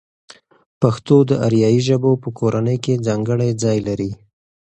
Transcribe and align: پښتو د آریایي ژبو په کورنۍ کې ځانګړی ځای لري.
پښتو 0.81 1.15
د 1.29 1.31
آریایي 1.47 1.81
ژبو 1.87 2.11
په 2.23 2.29
کورنۍ 2.39 2.77
کې 2.83 3.03
ځانګړی 3.07 3.49
ځای 3.63 3.77
لري. 3.87 4.11